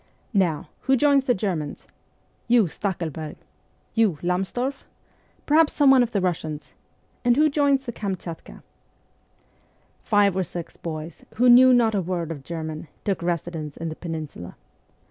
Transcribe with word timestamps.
Now, 0.33 0.69
who 0.79 0.95
joins 0.97 1.25
the 1.25 1.35
Germans? 1.35 1.85
You, 2.47 2.63
Stackelberg? 2.65 3.35
You, 3.93 4.17
Lamsdorf? 4.23 4.83
Perhaps 5.45 5.73
some 5.73 5.91
one 5.91 6.01
of 6.01 6.11
the 6.11 6.21
Russians? 6.21 6.71
And 7.23 7.37
who 7.37 7.51
joins 7.51 7.85
the 7.85 7.91
Kamchatka?' 7.91 8.63
Five 10.01 10.35
or 10.35 10.43
six 10.43 10.75
boys, 10.75 11.23
who 11.35 11.49
knew 11.51 11.71
not 11.71 11.93
a 11.93 12.01
word 12.01 12.31
of 12.31 12.43
German, 12.43 12.87
took 13.03 13.21
residence 13.21 13.77
in 13.77 13.89
the 13.89 13.95
peninsula. 13.95 14.55